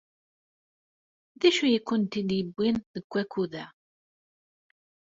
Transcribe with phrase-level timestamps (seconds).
[1.41, 3.65] D acu ay kent-id-yewwin deg wakud-a?